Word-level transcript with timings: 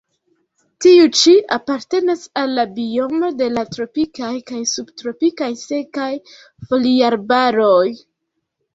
Tiu 0.85 1.03
ĉi 1.19 1.33
apartenas 1.57 2.23
al 2.45 2.55
la 2.61 2.65
biomo 2.79 3.31
de 3.43 3.51
la 3.59 3.67
tropikaj 3.77 4.33
kaj 4.51 4.65
subtropikaj 4.75 5.53
sekaj 5.69 6.11
foliarbaroj. 6.67 7.83